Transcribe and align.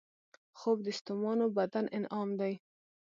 خوب 0.59 0.77
د 0.83 0.87
ستومانو 0.99 1.45
بدن 1.57 1.85
انعام 1.97 2.29
دی 2.39 2.53